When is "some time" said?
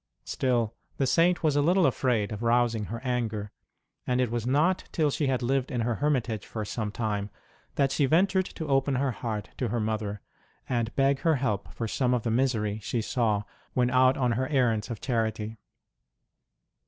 6.65-7.29